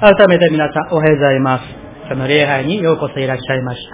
[0.00, 1.64] 改めて皆さんおはようございます。
[2.08, 3.90] その礼拝にようこそいらっしゃいました。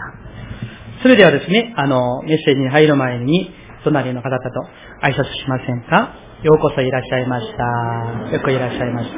[1.02, 3.50] それではですね、あの、メッセージに入る前に、
[3.83, 4.37] 隣の方と
[5.03, 6.15] 挨拶しませんか？
[6.45, 7.65] ようこそいらっしゃいました。
[8.32, 9.16] よくいらっしゃいました。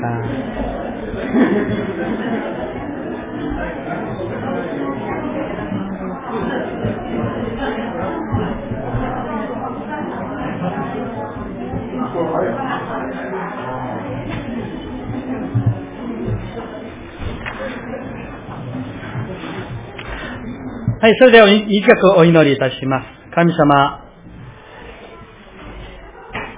[21.00, 23.06] はい、それでは一曲お祈りいたします。
[23.32, 24.02] 神様、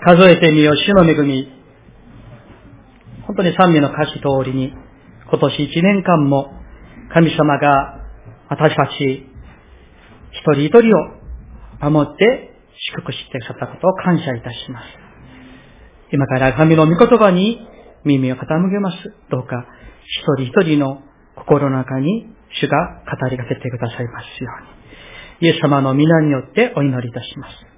[0.00, 1.46] 数えてみよう、主の恵み。
[3.26, 4.72] 本当に賛美の歌詞通りに、
[5.28, 6.54] 今年一年間も
[7.12, 8.00] 神様が
[8.48, 9.26] 私たち
[10.32, 12.50] 一人一人を守って
[12.94, 14.86] 祝福してくださったことを感謝いたします。
[16.14, 17.60] 今から神の御言葉に
[18.04, 18.96] 耳を傾けます。
[19.30, 19.66] どうか
[20.06, 21.02] 一人一人の
[21.36, 24.50] 心の中に主が語りかけてくださいますよ
[25.40, 25.48] うに。
[25.48, 27.70] イエス様の皆によってお祈りいたします。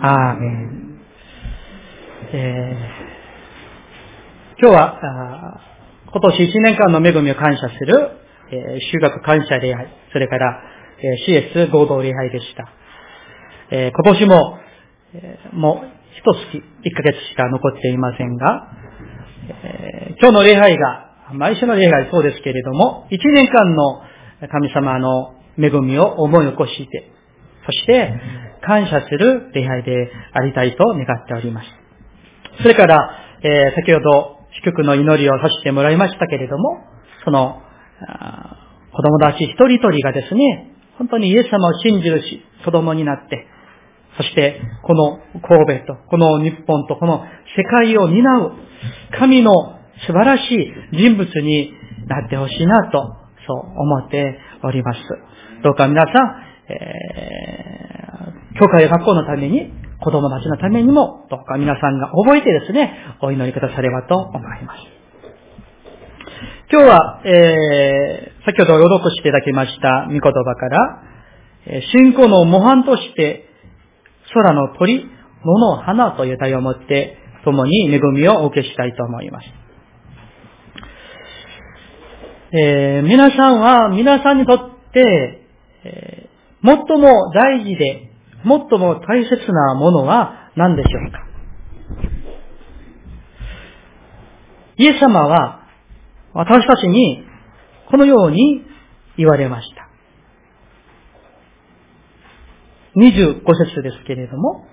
[0.00, 1.00] アーメン。
[2.32, 5.60] えー、今日は、
[6.10, 8.10] 今年1年間の恵みを感謝する、
[8.50, 10.62] えー、修学感謝礼拝、それから、
[10.98, 12.68] えー、CS 合同礼拝でした。
[13.70, 14.58] えー、今年も、
[15.12, 15.86] えー、もう
[16.18, 16.62] 一月、1
[16.96, 18.68] ヶ月しか残っていませんが、
[19.62, 24.02] えー、今日の礼拝が、毎週の礼拝そうですけれども、1年間の
[24.48, 27.10] 神様の恵みを思い起こして、
[27.66, 28.12] そして
[28.66, 31.68] 感謝する礼拝でありたいと願っております。
[32.62, 32.96] それから、
[33.42, 36.78] えー、先ほど祝福の祈りをさせてもらいましたけれども、
[37.24, 37.62] その、
[38.92, 43.46] 子供たち一人一人がですね、本当にイエス様を信じるし、子供になって、
[44.16, 47.24] そして、この神戸と、この日本と、この
[47.56, 48.52] 世界を担う、
[49.18, 49.52] 神の
[50.06, 51.72] 素晴らしい人物に
[52.06, 55.00] なってほしいなとそう思っております。
[55.62, 56.12] どうか皆さん、
[56.72, 62.92] えー、教会や学校のために、子供たちのためにも、どうか皆さんが覚えてですね、
[63.22, 64.94] お祈りくださればと思います。
[66.70, 71.02] 今日は、えー、先ほど朗読していただきました御言葉から、
[71.92, 73.48] 信仰の模範として、
[74.34, 75.06] 空の鳥、
[75.44, 79.63] 野の花という題を持って、共に恵みをお受けしたいと思います。
[82.56, 84.58] えー、皆さんは、皆さんにとっ
[84.92, 85.40] て、
[85.82, 88.12] えー、最も大事で、
[88.44, 91.18] 最も大切なものは何でしょうか？
[94.76, 95.66] イエス様は、
[96.32, 97.24] 私たちに、
[97.90, 98.62] このように
[99.16, 99.88] 言われました。
[102.96, 104.64] 25節ですけれども、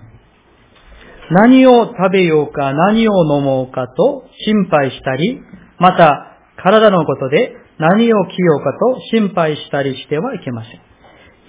[1.32, 5.40] 何を食べようか何を飲もうかと心配したり、
[5.80, 6.28] また
[6.62, 10.80] 体のことで何を着ようかと心配したりしてはいけません。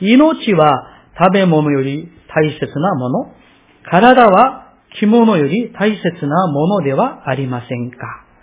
[0.02, 3.36] 命は食べ物より大切なもの、
[3.90, 7.98] 体は着物より大切なものではありませんか？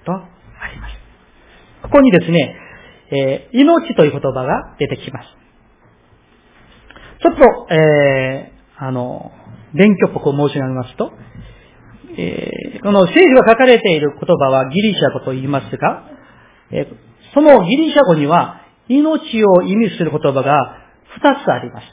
[0.05, 0.29] とあ
[0.73, 0.95] ります。
[1.83, 2.55] ここにですね、
[3.11, 5.29] えー、命という言葉が出てきます。
[7.23, 9.33] ちょっと、えー、あの、
[9.75, 11.13] 勉強っぽく申し上げますと、
[12.17, 16.05] えー、この聖書が書かれている言葉はギリシャ語と言いますが、
[16.71, 20.77] えー、そのギリシャ語には、命を意味する言葉が
[21.15, 21.87] 二つあります。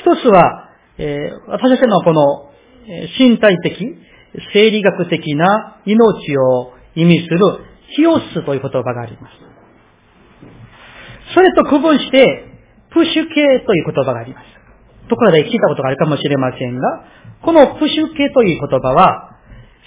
[0.00, 2.50] 一つは、えー、私たちのこの、
[3.18, 3.96] 身体的、
[4.52, 7.38] 生理学的な命を意味する
[7.96, 9.34] ヒオスという言葉があります。
[11.34, 12.46] それと区分して、
[12.92, 14.46] プシュ系という言葉があります。
[15.08, 17.04] ところで聞いたことがあるかもしれませんが、
[17.42, 19.36] このプシュ系という言葉は、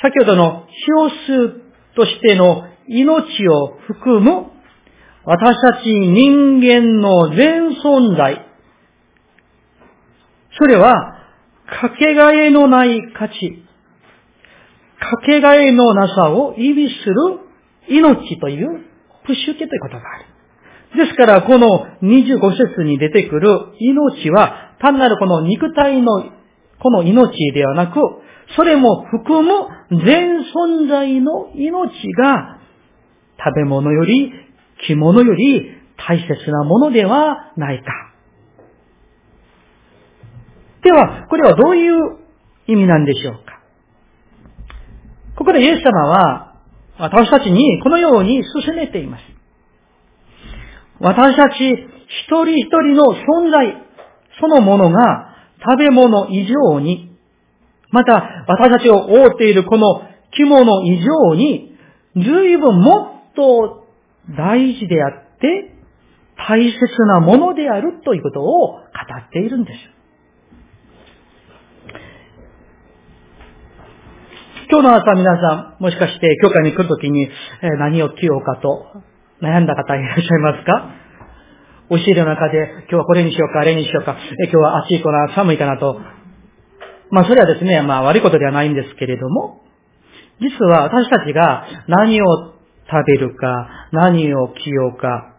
[0.02, 1.16] 先ほどのヒオス
[1.96, 4.53] としての命を含む
[5.26, 8.46] 私たち人間の全存在。
[10.60, 11.20] それは、
[11.66, 13.64] かけがえのない価値、
[15.00, 17.40] かけがえのなさを意味する
[17.88, 18.82] 命という
[19.26, 21.06] プッシュケということがある。
[21.06, 23.50] ですから、この25節に出てくる
[23.80, 26.32] 命は、単なるこの肉体の
[26.80, 28.00] この命ではなく、
[28.58, 29.50] それも含む
[29.90, 32.60] 全存在の命が
[33.40, 34.32] 食べ物より
[34.88, 37.86] 着物より大切なものではないか。
[40.84, 42.18] では、これはどういう
[42.68, 43.60] 意味なんでしょうか
[45.38, 46.56] ここでイエス様は、
[47.00, 49.24] 私たちにこのように進めています。
[51.00, 53.82] 私たち一人一人の存在、
[54.40, 57.18] そのものが食べ物以上に、
[57.90, 60.02] また私たちを覆っているこの
[60.36, 61.78] 着物以上に、
[62.16, 63.83] 随分もっと
[64.30, 65.76] 大事であって、
[66.48, 66.78] 大切
[67.08, 69.78] なものであるということを語っているんです。
[74.72, 77.30] 今日の朝皆さん、もしかして教会に来るときに、え
[77.78, 78.88] 何を着ようかと
[79.42, 80.90] 悩んだ方いらっしゃいますか？
[81.90, 86.00] 教える中で、今日はこれにしようか、あれにしようか、え今日は暑いかな、寒いかなと。
[87.12, 89.62] まあそれはですね、まあ悪いことではないんですけれども、
[90.40, 92.53] 実は私たちが何を
[92.90, 95.36] 食べるか、何を着ようか、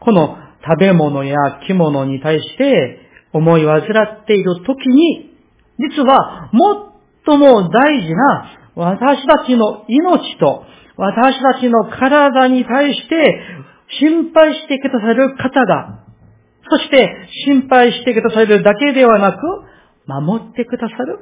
[0.00, 0.36] この
[0.66, 1.36] 食べ物や
[1.66, 3.00] 着物に対して
[3.32, 5.34] 思い煩っている時に、
[5.78, 6.50] 実は
[7.26, 10.64] 最も大事な私たちの命と
[10.96, 13.40] 私たちの体に対して
[14.00, 16.04] 心配してくださる方が、
[16.70, 19.38] そして心配してくださるだけではなく、
[20.06, 21.20] 守ってくださる、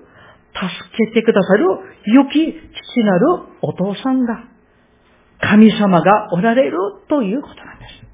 [0.55, 1.67] 助けてくださる
[2.07, 3.27] 良き父なる
[3.61, 4.45] お父さんが、
[5.41, 6.79] 神様がおられる
[7.09, 8.07] ということなんです。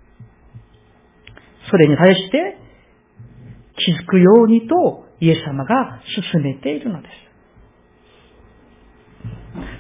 [1.71, 2.59] それに対して
[3.77, 6.01] 気づくようにとイエス様が
[6.33, 7.15] 進めているのです。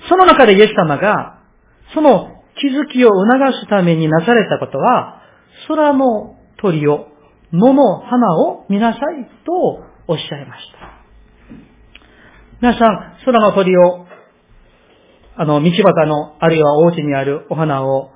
[0.08, 1.40] その中でイエス様が、
[1.94, 5.22] その気づきを促すためになされたことは、
[5.68, 7.08] 空の鳥を、
[7.52, 9.00] 野の花を見なさい
[9.44, 9.52] と
[10.08, 11.02] おっしゃいました。
[12.60, 14.06] 皆さん、空の鳥を、
[15.36, 18.10] あの、道端の、あるいはお家にあるお花を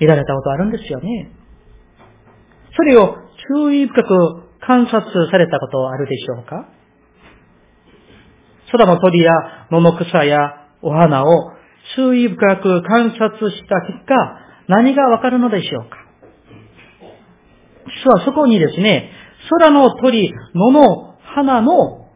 [0.00, 1.30] 見られたことあるんですよね。
[2.76, 3.16] それを
[3.54, 4.08] 注意深く
[4.60, 6.68] 観察されたことあるでしょうか？
[8.72, 9.32] 空の鳥や
[9.70, 10.38] 野の草や
[10.82, 11.52] お花を
[11.96, 14.14] 注意深く観察した結果、
[14.68, 15.96] 何がわかるのでしょうか？
[18.04, 19.10] 実はそこにですね、
[19.50, 22.08] 空の鳥、野の花の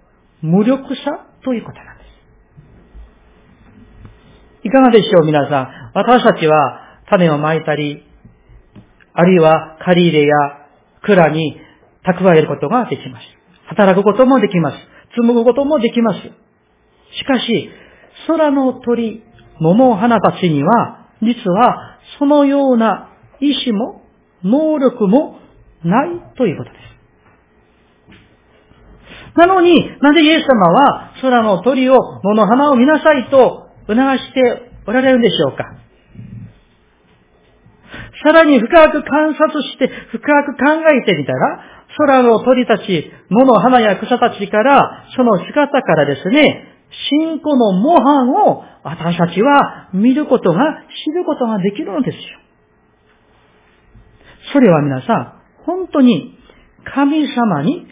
[0.43, 1.94] 無力さということなんで。
[4.65, 5.93] いかがでしょう皆さん。
[5.95, 6.81] 私たちは
[7.11, 8.03] 種をまいたり、
[9.13, 10.35] あるいは借り入れや
[11.03, 11.61] 蔵に
[12.03, 13.27] 蓄えることができます。
[13.69, 14.77] 働くこともできます。
[15.17, 16.21] 紡ぐこともできます。
[16.21, 17.69] しかし、
[18.27, 19.23] 空の鳥、
[19.61, 23.11] 桃花たちには、実はそのような
[23.41, 24.03] 意志も
[24.43, 25.41] 能力も
[25.85, 26.09] ない
[26.39, 26.85] ということです。
[29.37, 35.65] なのに、なぜイエス様は空の鳥を、桃花を見なさいと促しておられるんでしょうか
[38.25, 41.61] さらに深く観察して、深く考えてみたら、
[41.97, 46.69] 空の鳥たち、野の花や草たちから、その姿からですね、
[47.11, 50.59] 信仰の模範を私たちは見ることが、
[51.05, 52.23] 知ることができるのですよ。
[54.53, 56.39] それは皆さん、本当に
[56.85, 57.87] 神様に、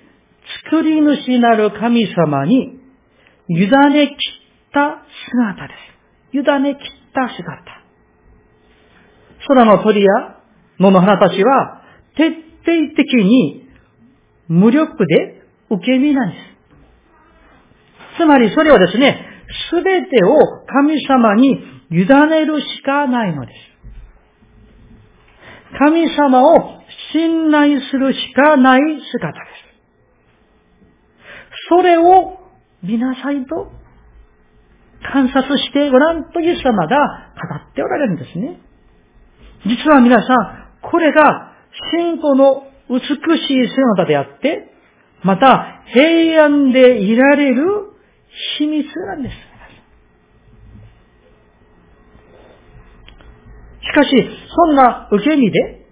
[0.65, 2.81] 作り主なる神様に、
[3.49, 5.75] 委ね切った姿で
[6.33, 6.39] す。
[6.39, 7.83] 委ね切った姿。
[9.47, 10.09] 空の鳥や
[10.79, 11.83] 野の花たちは
[12.17, 13.69] 徹底的に
[14.49, 16.43] 無力で受け身なんです。
[18.19, 19.27] つまりそれはですね、
[19.71, 20.37] すべてを
[20.67, 21.59] 神様に
[21.91, 23.73] 委ねるしかないのです。
[25.79, 26.83] 神様を
[27.13, 28.81] 信頼するしかない
[29.11, 29.73] 姿です。
[31.69, 32.39] それを
[32.83, 33.73] 見なさいと
[35.11, 38.61] 観察してごらんとイエス様が語っておられるんですね。
[39.67, 41.53] 実は皆さん、これが
[41.93, 44.73] 信仰の美しい姿であって、
[45.23, 47.65] また平安でいられる
[48.59, 49.53] 秘密なんです。
[53.83, 54.11] しかし、
[54.55, 55.87] そんな受け身で、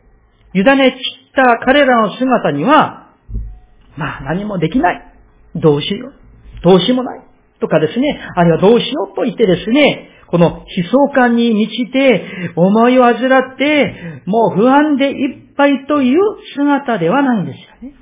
[0.55, 3.11] 委ね散った彼らの姿には、
[3.97, 5.14] まあ何もできない。
[5.57, 6.14] どうしよう。
[6.62, 7.30] どうしようもない。
[7.61, 16.19] とかですね、あるいはどうしようと言ってですね、この悲壮感に満ちて、思いを患って、もう不安でいっぱいという
[16.57, 17.97] 姿ではないんですよね。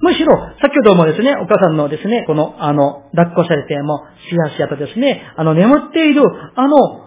[0.00, 6.22] むしろ、先ほどもですね、お母さんのですね、この、あの、抱っこされても、しやしやとですね、あの、眠っている、
[6.54, 7.06] あの、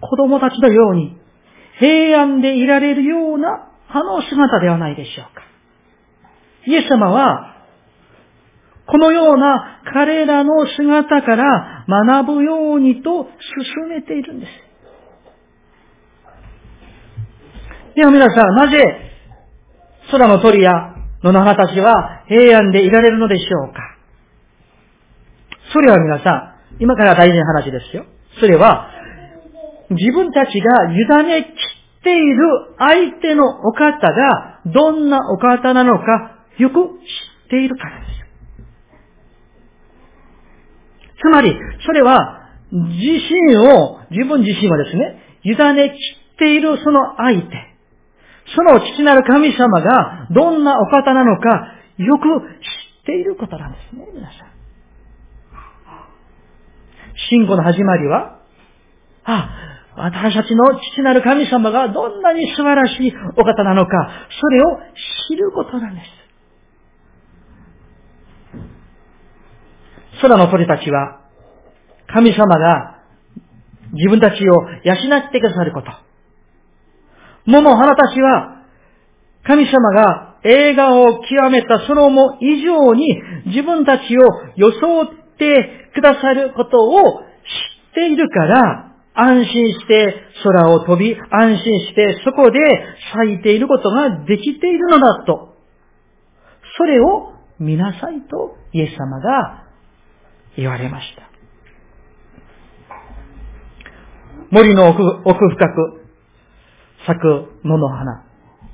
[0.00, 1.16] 子供たちのように、
[1.78, 5.42] 平安でいられるような、あの姿ではないでしょうか。
[6.66, 7.54] イエス様は、
[8.86, 13.28] このような彼らの姿から学ぶようにと
[13.74, 14.52] 進めているんです。
[17.96, 18.78] では皆さん、なぜ
[20.10, 23.80] 空の鳥や野の花たちは平安でいられるのでしょうか？
[25.72, 28.04] それは皆さん、今から大事な話ですよ。
[28.38, 28.90] それは、
[29.90, 31.48] 自分たちが委ね切
[32.00, 36.78] っている相手のお方がどんなお方なのかよく知
[37.46, 38.16] っているからです。
[41.20, 42.84] つまり、それは自
[43.50, 45.94] 身を、自分自身はですね、委ねき
[46.34, 47.48] っているその相手、
[48.54, 54.56] その父なる神様がどんなお方なのか、よく知っていることなんですね、皆さん。
[57.30, 58.40] 信仰の始まりは、
[59.24, 59.50] あ、
[59.96, 64.10] 私たちの父なる神様がどんなに素晴らしいお方なのか、
[64.40, 64.78] それを
[65.28, 66.15] 知ることなんです。
[70.28, 71.20] 空の鳥たちは、
[72.08, 72.98] 神様が
[73.92, 75.88] 自分たちを養ってくださること。
[77.46, 78.62] 桃の花たちは、
[79.44, 84.22] 神様が映画を極めたそのも以上に自分たちを
[84.56, 85.06] 装っ
[85.38, 92.58] てくださることを知っているから、安心して空を飛び、安心してそこで
[93.14, 95.54] 咲いていることができているのだと。
[96.76, 99.65] それを見なさいとイエス様が
[100.56, 101.30] 言われました。
[104.50, 106.06] 森の奥奥深く
[107.06, 108.24] 咲く野の花、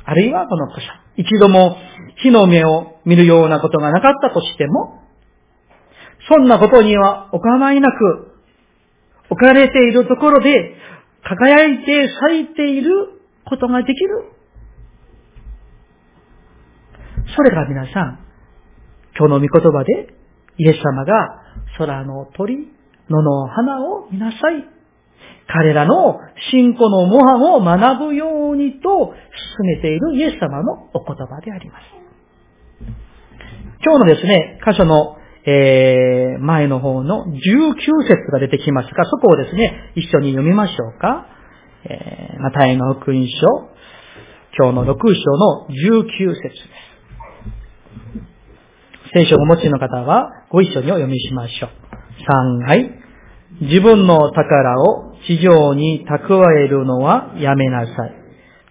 [0.04, 0.80] あるいはこの草。
[1.16, 1.76] 一度も
[2.22, 5.02] 火の目を見るようなことがなかったとしても、
[6.28, 8.32] そんなことにはお構いなく、
[9.30, 10.74] 置かれているところで
[11.24, 12.90] 輝いて咲いている
[13.44, 14.24] ことができる。
[17.34, 18.18] それが皆さん、
[19.16, 20.14] 今日の御言葉で
[20.58, 21.41] イエス様が
[21.78, 22.68] 空の鳥、
[23.08, 24.64] 野の花を見なさい。
[25.48, 29.14] 彼らの信仰の模範を学ぶようにと
[29.58, 32.02] 進めているイエス様のお言葉であります。
[33.84, 37.34] 今日のですね、箇所の、えー、前の方の19
[38.06, 41.26] 節が出てきますが、そこをですね、一緒に読みましょうか。
[41.84, 43.72] えー、マタイの福音書、
[44.56, 46.81] 今日の6章の19節です。
[49.14, 51.70] 聖書をお持ちの方は、ご一緒にお読みしましょう。
[52.64, 52.90] 3、はい。
[53.60, 58.14] 自分の宝を地上に蓄えるのはやめなさい。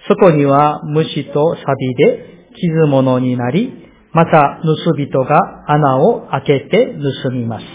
[0.08, 3.72] そこには虫と錆で傷物になり、
[4.14, 7.66] また盗人が穴を開けて盗みます。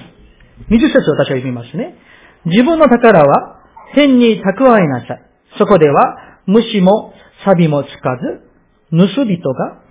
[0.69, 1.97] 20節私は読みますね。
[2.47, 3.61] 自分の宝は
[3.95, 5.23] 天に蓄えなさい。
[5.59, 9.83] そこでは虫も錆もつかず、盗人が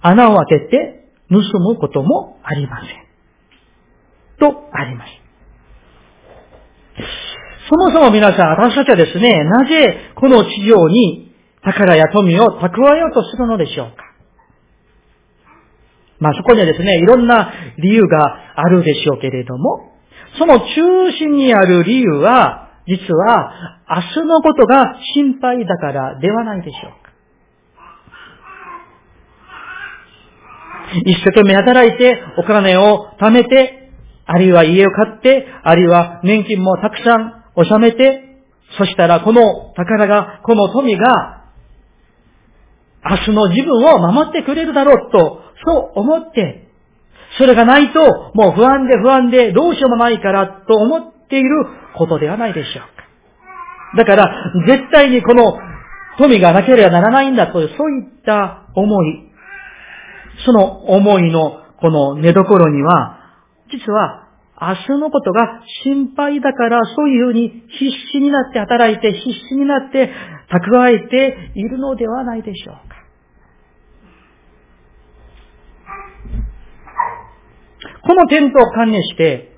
[0.00, 3.04] 穴を開けて盗むこともありません。
[4.38, 5.24] とあります。
[7.68, 14.04] そもそも皆さん、私たちはですね、なぜこの地上に宝や富を蓄えようとするのでしょうか
[16.20, 19.92] まあそこにはですね、いろんな理由があるでしょうけれども、
[20.38, 27.13] その中心にある理由は、実は明日のことが心配だからではないでしょうか。
[31.04, 33.90] 一生懸命働いて、お金を貯めて、
[34.26, 38.22] あるいは家を買って、あるいは年金もたくさん納めて、
[38.78, 41.42] そしたらこの宝が、この富が、
[43.06, 46.68] 明日の自分を守ってくれるだろうと、そう思って、
[47.38, 48.00] それがないと、
[48.34, 53.04] もう不安で不安でどうしようもないからと思っていることではないでしょうか。
[53.96, 55.58] だから、絶対にこの
[56.18, 59.33] 富がなければならないんだという、そういった思い、
[60.44, 63.18] その思いのこの寝所には、
[63.70, 64.28] 実は
[64.60, 70.10] 明日のことが心配だからそういうふうに必死になって働いて必死になって
[70.50, 72.94] 蓄えているのではないでしょうか。
[78.06, 79.56] この点と関連して、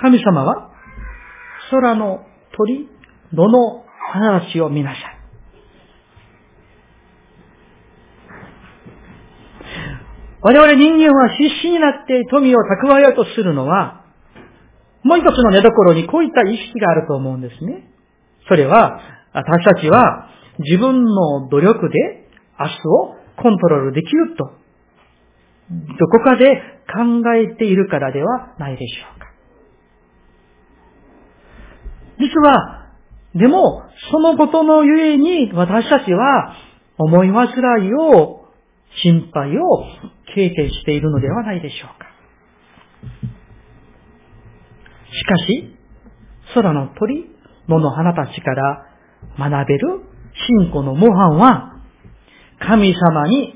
[0.00, 0.70] 神様は
[1.70, 2.24] 空の
[2.56, 2.88] 鳥、
[3.32, 5.11] 野の花たちを見なさい。
[10.42, 14.04] 我々人間は必死になって富を蓄えようとするのは、
[15.04, 17.88] もう一つの寝所にこういった意識があると思うんですね。
[18.48, 19.00] それは、
[19.32, 24.50] 私たちは自分の努力で明日をコントロールできると、
[25.98, 26.60] どこかで
[26.92, 29.26] 考えているからではないでしょうか。
[32.18, 32.90] 実は、
[33.34, 36.54] でも、そのことのゆえに私たちは
[36.98, 37.48] 思い煩
[37.86, 38.41] いを
[39.02, 39.84] 心配を
[40.34, 42.12] 経験しているのではないでしょうか。
[45.12, 45.76] しかし、
[46.54, 47.30] 空の鳥、
[47.68, 48.86] 野の花たちから
[49.38, 50.00] 学べる
[50.60, 51.72] 信仰の模範は、
[52.60, 53.54] 神様に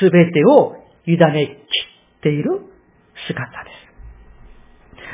[0.00, 0.74] 全てを
[1.06, 2.60] 委ねきっている
[3.26, 3.70] 姿で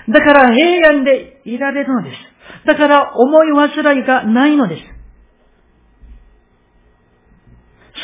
[0.07, 0.13] す。
[0.13, 2.67] だから平安でいられるのです。
[2.67, 5.00] だから思い煩いがないのです。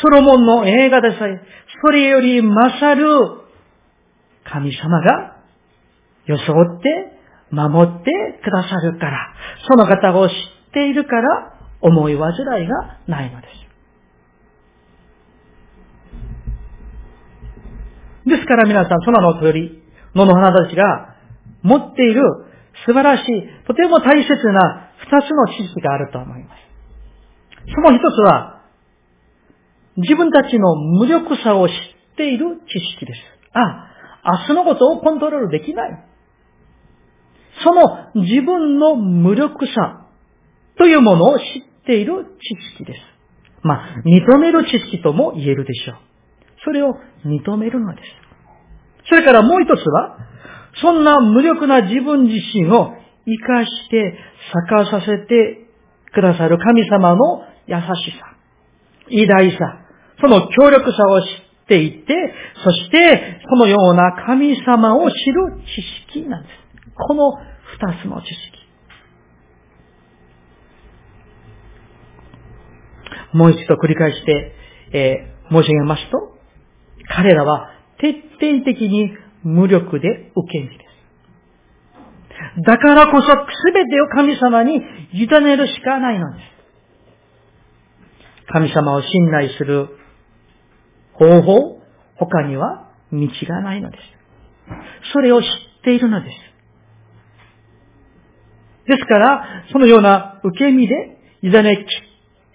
[0.01, 1.41] ソロモンの映画でさえ、
[1.81, 3.07] それより勝る
[4.43, 5.37] 神様が
[6.25, 7.17] 装って
[7.51, 8.11] 守って
[8.43, 9.33] くださるから、
[9.67, 10.35] その方を知っ
[10.73, 13.57] ているから、思い煩いがないのです。
[18.29, 21.15] ですから皆さん、そのの通り、野の花たちが
[21.61, 22.21] 持っている
[22.85, 26.59] 素晴らしい、とても大切な二つの知識があると思います。
[27.73, 28.56] その一つは、
[29.97, 31.73] 自分たちの無力さを知っ
[32.17, 33.19] ている知識です。
[33.53, 33.87] あ、
[34.47, 36.03] 明日のことをコントロールできない。
[37.63, 40.05] その自分の無力さ
[40.77, 41.43] というものを知っ
[41.85, 42.99] ている知識です。
[43.63, 45.97] まあ、認める知識とも言えるでしょう。
[46.63, 46.93] それを
[47.25, 48.07] 認めるのです。
[49.09, 50.17] それからもう一つは、
[50.81, 52.93] そんな無力な自分自身を
[53.25, 54.17] 生かして
[54.53, 55.67] 咲かさせて
[56.13, 58.35] くださる神様の優しさ、
[59.09, 59.86] 偉大さ、
[60.19, 61.27] その強力さを知っ
[61.67, 62.13] ていて、
[62.63, 65.81] そしてそのような神様を知る知
[66.11, 66.67] 識なんです。
[66.95, 68.57] この二つの知識。
[73.33, 74.53] もう一度繰り返して、
[74.93, 76.17] えー、申し上げますと、
[77.09, 77.69] 彼らは
[77.99, 79.11] 徹底的に
[79.43, 80.87] 無力で受け身です。
[82.65, 84.81] だからこそ全てを神様に
[85.13, 86.45] 委ねるしかないのです。
[88.51, 89.89] 神様を信頼する
[91.17, 91.81] 方法、
[92.15, 94.03] 他には道がないのです。
[95.13, 95.47] それを知っ
[95.83, 96.35] ているのです。
[98.87, 100.93] ですから、そのような受け身で
[101.41, 101.87] 委ね切っ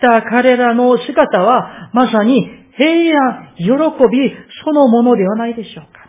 [0.01, 4.33] た彼らの姿は、まさに平安、喜び、
[4.65, 6.03] そのものではないでしょうか。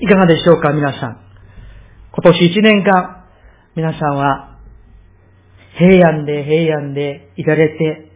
[0.00, 1.20] いかがでしょうか、皆さん。
[2.12, 3.24] 今年一年間、
[3.74, 4.53] 皆さんは、
[5.78, 8.10] 平安で平安でいられて、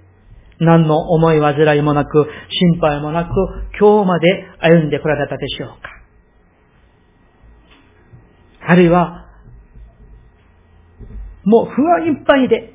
[0.61, 3.31] 何の思い煩いもなく、心配もなく、
[3.79, 5.77] 今日まで歩んでこられたでしょうか。
[8.61, 9.27] あるいは、
[11.45, 12.75] もう不安いっぱいで、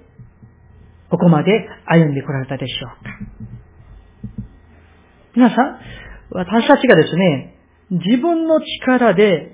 [1.09, 1.51] ここまで
[1.85, 3.11] 歩んでこられたでしょうか。
[5.35, 5.79] 皆さん、
[6.31, 7.55] 私たちがですね、
[7.91, 9.51] 自分の力で、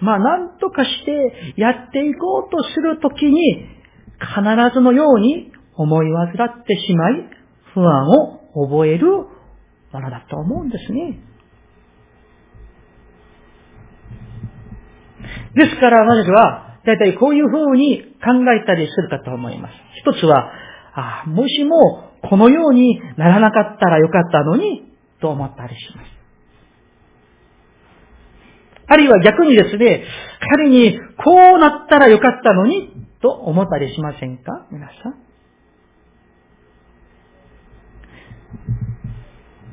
[0.00, 3.77] まあ何とかしてやっていこうとするときに、
[4.20, 7.30] 必ずのように思い煩ってしまい、
[7.74, 9.06] 不安を覚える
[9.92, 11.20] ものだと思うんですね。
[15.54, 19.74] ですから私は、だいたいこういう風に考えたりするかと思います。
[20.04, 20.52] 一つは、
[20.94, 26.18] あもしもこのようにならなかったらよかったのに、と思ったりします。
[28.90, 30.04] あるいは逆にですね、
[30.40, 34.66] 仮にこうなったらよかったのに、と思ったりしませんか？
[34.70, 35.14] 皆さん。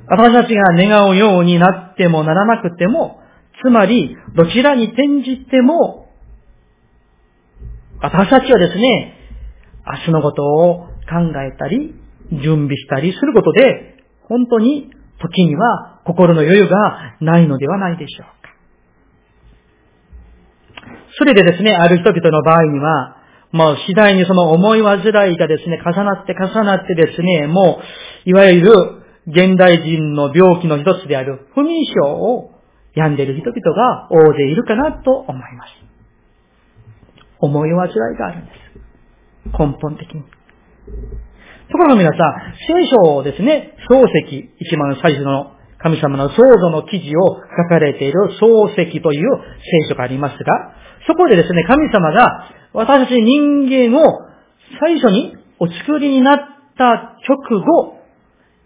[0.08, 3.22] 私たちが願うようになってもならなくても、
[3.64, 6.10] つまり、どちらに転じても、
[8.02, 9.18] 私たちはですね、
[9.88, 11.96] 明日のことを考えたり、
[12.32, 13.96] 準備したりすることで、
[14.28, 18.50] 本当に時には心の余裕がないのではないでしょうか。
[21.18, 23.18] それでですね、ある人々の場合には、
[23.56, 27.80] もう次第にその思い煩いがですね、重なって重なってですね、も
[28.26, 32.52] う、いわゆる現代人の病気の一つである不眠症を
[32.96, 35.72] 病んでいる人々が大勢いるかなと思います。
[37.40, 39.58] 思い煩いがあるんです。
[39.58, 40.22] 根本的に。
[41.72, 49.30] ところが皆さん、聖書をですね、漱石、一番最初の神様の創造の記事を書かれている漱石という
[49.88, 50.76] 聖書がありますが、
[51.08, 54.04] そこでですね、神様が私たち人間を
[54.80, 56.40] 最初にお作りになっ
[56.78, 57.96] た直後、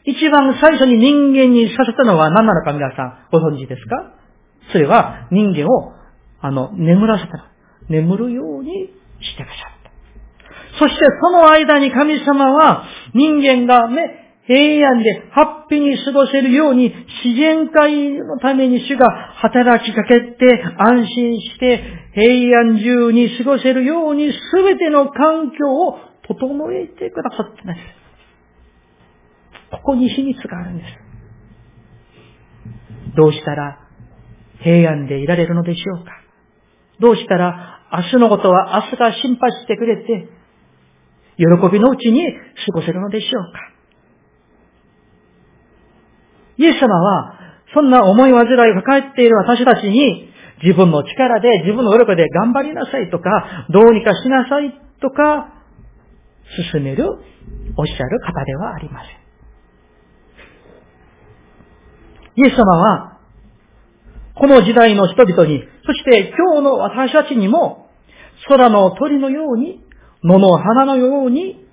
[0.06, 4.14] 一番最初に人間にさせたのは何なのか皆さんご存知ですか？
[4.72, 5.94] それは人間を、
[6.42, 7.52] あの、眠らせた。
[7.90, 8.72] 眠るように
[9.22, 9.92] してくださった。
[10.80, 16.92] そしてその間に神様は人間がね、平安でハッピーに過ごせるように
[17.24, 21.84] 自然界のために主が働きかけて安心して
[22.16, 27.80] 平安中に過ごせるように全ての環境を整えてくださっています。
[29.70, 30.88] ここに秘密があるんです。
[33.16, 33.88] どうしたら
[34.62, 36.12] 平安でいられるのでしょうか
[37.00, 40.28] どうしたら明日のことは明日が心配してくれて
[41.38, 42.34] 喜びのうちに
[42.66, 43.79] 過ごせるのでしょうか
[46.60, 47.40] イエス様は、
[47.74, 50.30] そんな思い煩いを抱えている私たちに、
[50.62, 55.54] 自分の力で、自分の努力で頑張りなさいとか、どうにかしなさいとか、
[56.74, 57.06] 進める、
[57.78, 59.20] おっしゃる方ではありません。
[62.44, 63.20] イエス様は、
[64.36, 67.90] この時代の人々に、そして今日の私たちにも、
[68.50, 69.82] 空の鳥のように、
[70.24, 71.66] 野の花のように、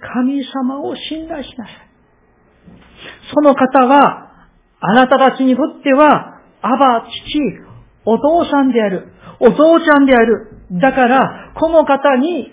[0.00, 1.74] 神様を信頼しなさい。
[3.32, 4.31] その方は、
[4.84, 7.38] あなたたちにとっては、アバ、父、
[8.04, 10.58] お父さんである、お父ちゃんである。
[10.72, 12.52] だから、この方に、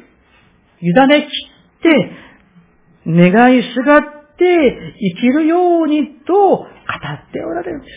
[0.81, 2.11] 委ねきって、
[3.07, 4.01] 願いすがっ
[4.37, 6.67] て生きるようにと語っ
[7.31, 7.93] ておられるんです。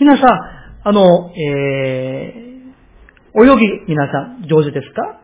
[0.00, 0.28] 皆さん、
[0.88, 5.20] あの、えー、泳ぎ、皆さん、上手ですか？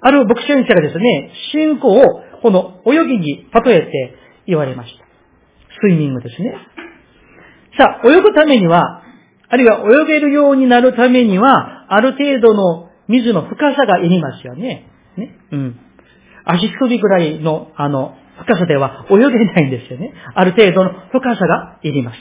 [0.00, 4.14] ある牧師先生がですね、信仰をこの泳ぎに例えて
[4.46, 5.04] 言われました。
[5.80, 6.54] スイミングですね。
[7.78, 9.02] さあ、泳ぐためには、
[9.48, 14.90] あるいは泳げるようになるためには、ある程度の水の深さがいりますよね。
[15.16, 15.36] ね。
[15.52, 15.80] うん。
[16.44, 20.12] 足首ぐらいの、あの、深さでは泳げないんですよね。
[20.34, 22.18] ある程度の深さがいります。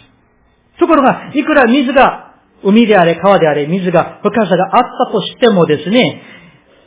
[0.79, 6.21] ところが、いくら水が、海であれ、川であれ、水が、深さがあったとしてもですね、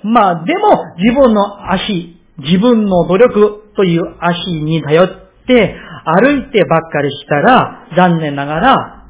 [0.03, 5.09] まあ、でも、自分の足、自分の努力という足に頼っ
[5.47, 9.07] て、歩いてばっかりしたら、残念ながら、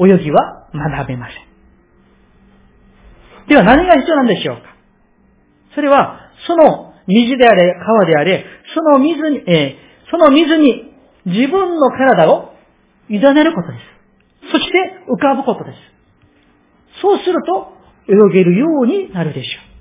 [0.00, 1.36] 泳ぎは学べません。
[3.48, 4.62] では何が必要なんでしょうか？
[5.74, 10.94] それは、その水であれ、川であれ、その水に、えー、その水に
[11.26, 12.54] 自分の体を
[13.08, 14.50] 委ねることです。
[14.52, 14.72] そして
[15.08, 15.78] 浮かぶことです。
[17.00, 17.72] そうすると、
[18.08, 19.71] 泳げるようになるでしょう。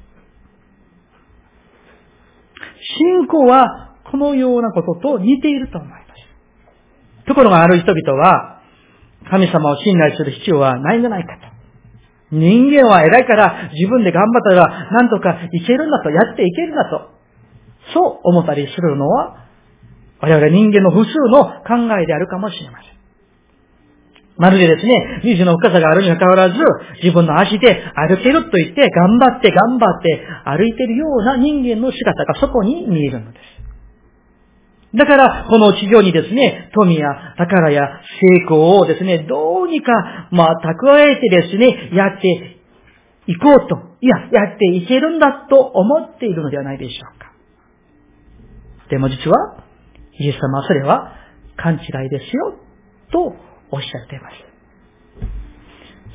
[2.97, 7.27] 信仰はこのようなことと似ていると思います。
[7.27, 8.61] ところがある人々は、
[9.29, 12.35] 神様を信頼する必要はないんじゃないかと。
[12.35, 17.11] 人間は偉いから自分で頑張ったらなんとかいけるんだと、やっていけるんだと。
[17.93, 19.47] そう思ったりするのは、
[20.19, 23.00] 我々人間の普通の考えであるかもしれません。
[24.37, 26.55] まるでですね、水の深さがあるにもかかわらず、
[27.03, 34.97] 自分の足で歩けると言って、頑張って頑張って歩いてるような人間の姿がそこに見えるのです。
[34.97, 39.91] だから、この地上にですね、富や宝や成功をですね、どうにか、
[40.31, 42.57] まあ、蓄えてですね、やって
[43.27, 47.31] いこうと、いや、やっていけるんだと思っているのではないでしょうか。
[48.89, 49.63] でも実は、
[50.19, 51.13] イエス様はそれは
[51.55, 52.55] 勘違いですよ、
[53.11, 54.35] とおっしゃっています。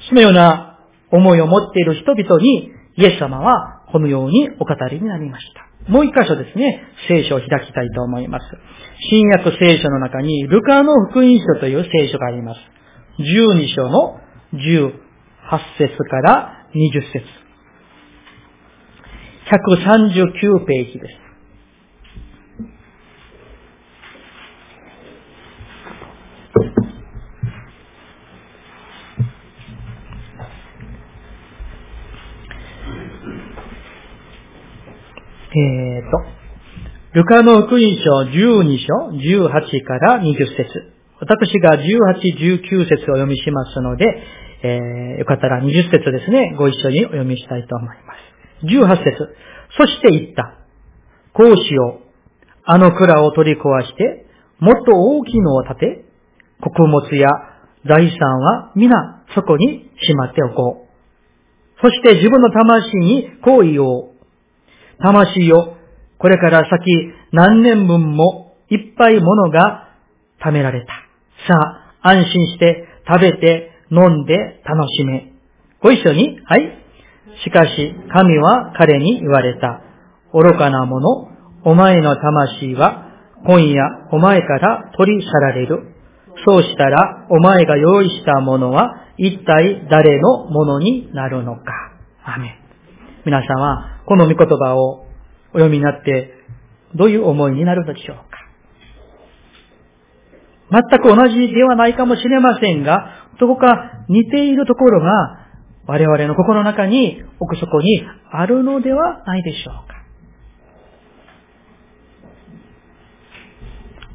[0.08, 0.78] そのような
[1.10, 5.90] 思いを持っている人々に、イエス様はこのようにお語りになりました。
[5.90, 8.44] もう一箇所ですね、聖書を開きたいと思います。
[9.10, 12.60] 新約聖書の中に、ルカの福音書という聖書があります。
[13.18, 14.20] 12章の
[14.52, 14.92] 18
[15.78, 17.24] 節から20節
[19.46, 21.25] 139ページです。
[35.56, 36.18] えーと、
[37.14, 41.80] ルカの福音書12章18から20節私が18、
[42.60, 44.04] 19節をお読みしますので、
[44.62, 48.66] えー、よかったら20節ですね、ご一緒にお読みしたいと思います。
[48.66, 49.34] 18節
[49.78, 50.58] そして言った。
[51.32, 52.06] こうしよう。
[52.64, 54.26] あの蔵を取り壊して、
[54.58, 56.04] もっと大きいのを建て、
[56.60, 57.28] 穀物や
[57.86, 61.80] 財産は皆そこにしまっておこう。
[61.80, 64.15] そして自分の魂にこう言おう。
[65.00, 65.76] 魂よ、
[66.18, 69.88] これから先何年分もいっぱいものが
[70.44, 70.92] 貯められた。
[71.46, 71.54] さ
[72.02, 75.32] あ、安心して食べて飲んで楽しめ。
[75.80, 76.82] ご一緒に、はい。
[77.44, 79.82] しかし、神は彼に言われた。
[80.32, 81.28] 愚かな者、
[81.64, 83.06] お前の魂は
[83.44, 85.92] 今夜お前から取り去られる。
[86.44, 91.62] そうしたら、お前が用意したものは一体誰のものになるのか。
[92.24, 92.50] アメン。
[93.24, 95.06] 皆さんはこの御言葉を
[95.50, 96.32] お読みになって、
[96.94, 98.46] どういう思いになるのでしょうか。
[100.90, 105.46] 全く同じではないかもしれませんが、どこか似ているところが、
[105.86, 109.96] 我々の心の中に、奥底にあるのではないでしょうか。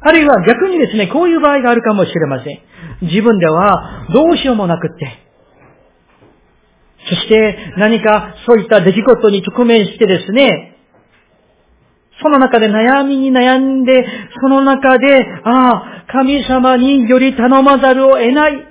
[0.04, 2.60] あるいは逆にですね、こういう場合があるかもしれません。
[3.02, 5.21] 自分ではどうしようもなくって、
[7.08, 10.76] そして何かそういった出来事に直面してですね、
[12.22, 14.04] その中で悩みに悩んで、
[14.40, 18.68] その中で、ああ、神様により頼まざるを得ない。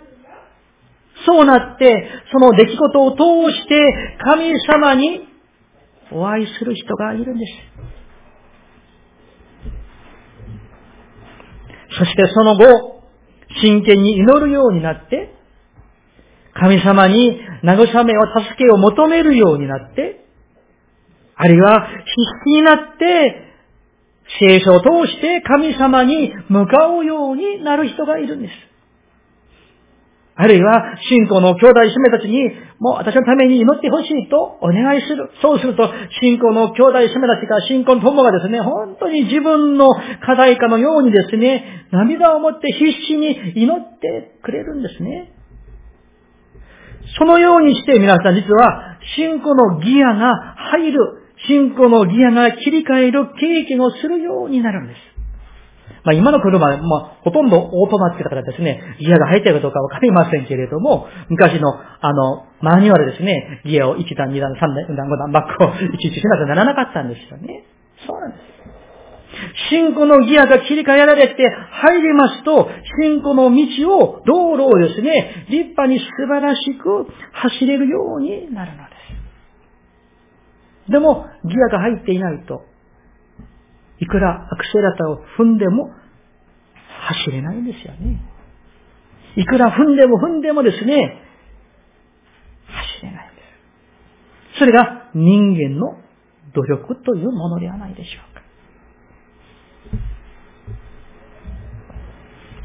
[1.25, 3.17] そうなって、その出来事を通
[3.53, 5.27] して神様に
[6.11, 7.51] お会いする人がいるんです。
[11.99, 13.03] そしてその後、
[13.61, 15.35] 真剣に祈るようになって、
[16.53, 20.25] 神様に慰めを、助けを求めるようになって、
[21.35, 22.01] あるいは必
[22.45, 23.47] 死になって、
[24.39, 28.53] 聖書を通して神様に向かうようになる人がいるんです。
[30.35, 32.41] あるいは、信仰の兄弟姉妹たちに、
[32.79, 35.29] もう私のために祈ってほしいとお願いする。
[35.41, 35.87] そうすると、
[36.21, 39.93] 信仰の兄弟姉妹たちが、信仰の友がですね、本当に自分の
[40.25, 45.33] 課題かのようにですね、涙を持って必死に祈ってくれるんですね。
[47.17, 50.99] そのようにして皆さん実は、信仰のギアが入る、
[51.47, 55.11] 信仰のギアが切り替える経験をするようになるんです。
[56.03, 67.65] まあ今の車、まあほとんどオートマチックだからですね、ギアが入っているかどうかわかりませんけれども、昔のあの、マニュアルですね、ギアを1段、2段、3段、4段5段、バックをいちいちしなきゃならなかったんですよね。
[68.07, 68.60] そうなんです。
[69.69, 71.35] 信仰のギアが切り替えられて
[71.71, 72.69] 入りますと、
[73.01, 78.95] 信仰の道を、道路をですね、立派に素晴らしく走れるようになるので
[80.87, 80.91] す。
[80.91, 82.65] でも、ギアが入っていないと、
[83.99, 85.91] いくらアクセラタを踏んでも
[87.23, 88.21] 走れないんですよね。
[89.35, 91.21] いくら踏んでも踏んでもですね、
[92.67, 93.41] 走れないんで
[94.53, 94.59] す。
[94.59, 95.97] それが人間の
[96.53, 98.30] 努力というものではないでしょう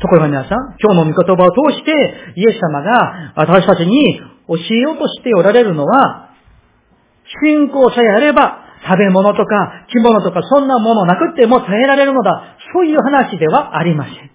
[0.01, 1.91] ところが皆さん、今日の御言葉を通して、
[2.37, 6.31] イエス様が私たちに教えようとしておられるのは、
[7.43, 12.57] 信仰さえあれば、食べ物とか着物とかそんなものなくっても耐えられるのだ。
[12.73, 14.31] そういう話ではありません。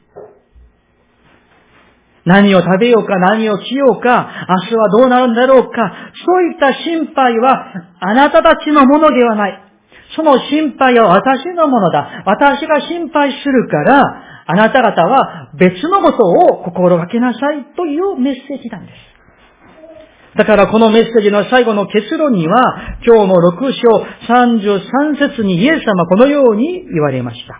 [2.26, 5.94] 何を食べようか、何を着ようか、明日はどうなるんだろうか、
[6.26, 9.64] そういった心配はあなたたちのものではない。
[10.16, 12.24] その心配は私のものだ。
[12.26, 19.12] 私が心配するから、あなた方は別のことを心がけなさいというメッセージなんです。
[20.38, 27.60] だからこのメッセージの最後の結論には、今日の6章33節にイエス様このように言われました。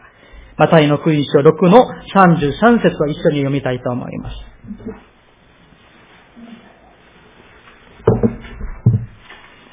[0.58, 4.36] マタイの福音書6の33節を一緒に読みたいと思います。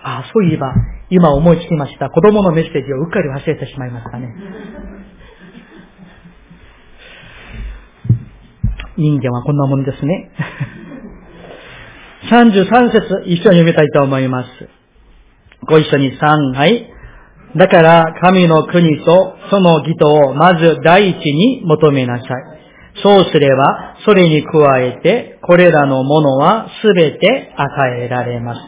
[0.02, 0.72] ああ、そういえば、
[1.10, 2.08] 今思いつきました。
[2.10, 4.34] 子供のメッセージをうっかり忘れてしまいましたね。
[8.98, 10.30] 人間はこんなもんですね。
[12.30, 14.48] 33節一緒に読みたいと思います。
[15.66, 16.90] ご一緒に3、はい。
[17.56, 22.28] だから神の国とその義とをまず第一に求めなさい。
[23.02, 28.60] そうすれば、それに加えて、これらのものはすべて与えられます。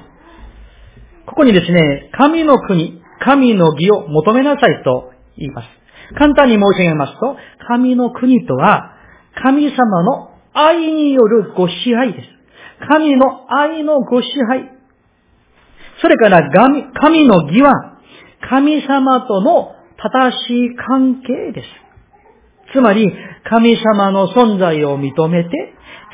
[1.26, 5.68] ここにですね、神の国、神の義を求めなさいと言います。
[6.16, 7.36] 簡単に申し上げますと、
[7.68, 8.89] 神の国とは、
[9.34, 12.28] 神様の愛によるご支配です。
[12.88, 14.70] 神の愛のご支配。
[16.00, 17.72] それから神の義は、
[18.48, 21.68] 神様との正しい関係です。
[22.72, 23.12] つまり、
[23.44, 25.50] 神様の存在を認めて、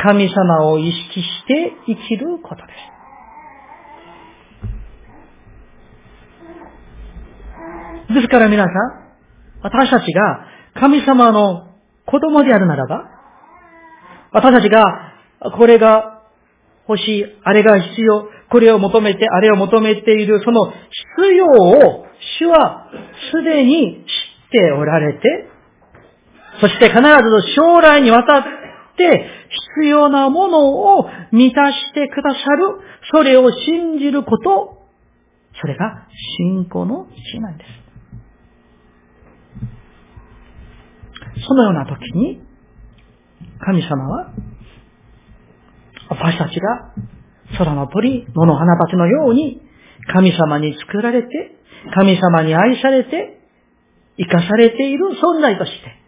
[0.03, 2.73] 神様を意識して生きることで
[8.09, 8.15] す。
[8.15, 8.73] ですから皆さん、
[9.63, 11.66] 私たちが神様の
[12.07, 13.11] 子供であるならば、
[14.33, 15.13] 私たちが
[15.57, 16.23] これが
[16.89, 22.07] 欲しい、あれが必要、これを求めて、あれを求めている、その必要を
[22.39, 22.89] 主は
[23.33, 25.49] すでに知っておられて、
[26.61, 28.45] そして必ず将来にわたっ
[28.97, 29.29] て
[29.81, 32.81] 必要なものを満たしてくださる、
[33.13, 34.87] それを信じること、
[35.61, 36.07] それが
[36.39, 37.86] 信仰の道なんです。
[41.47, 42.41] そのような時に、
[43.61, 44.33] 神様は
[46.09, 46.95] 私たちが
[47.59, 49.61] 空の鳥、野の花鉢のように
[50.13, 51.29] 神様に作られて、
[51.95, 53.41] 神様に愛されて、
[54.19, 56.07] 生かされている存在として、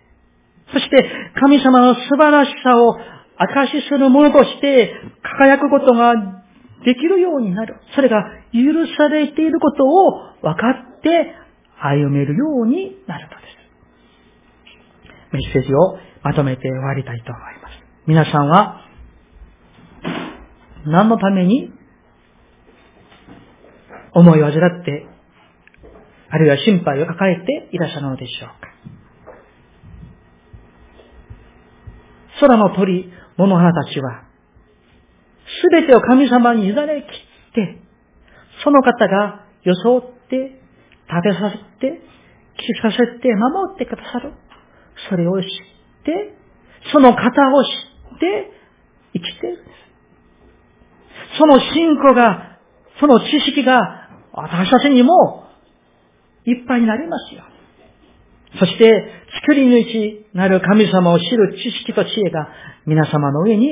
[0.73, 1.11] そして
[1.41, 2.97] 神様の素晴らしさを
[3.37, 6.15] 証しするものとして輝くことが
[6.85, 7.77] できるようになる。
[7.95, 10.13] それが許されていることを
[10.43, 11.35] 分かって
[11.81, 13.38] 歩めるようになるのです。
[15.33, 17.75] メッセージをまとめて終わりたいと思います。
[18.07, 18.81] 皆さんは
[20.87, 21.73] 何のために
[24.13, 25.07] 思いを患って、
[26.31, 28.69] あるいは心配を抱えていらっしゃるのでしょうか。
[32.41, 34.25] 空の鳥、物花たちは、
[35.63, 37.79] すべてを神様に委ね切って、
[38.63, 40.61] その方が装って、
[41.09, 42.01] 食べさせて、
[42.57, 44.33] 着させて、守ってくださる。
[45.09, 45.49] それを知っ
[46.05, 46.35] て、
[46.93, 47.67] その方を知
[48.17, 48.51] って
[49.15, 51.39] 生きているんです。
[51.39, 52.59] その信仰が、
[53.01, 55.45] その知識が私たちにも
[56.45, 57.43] いっぱいになりますよ。
[58.59, 62.49] そして、作り主なる神様を知る知識と知恵が
[62.87, 63.67] 皆様の上に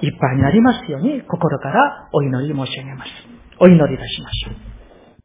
[0.00, 3.10] いっぱいになりますように心からお祈り申し上げます。
[3.60, 4.67] お祈りいたしましょう。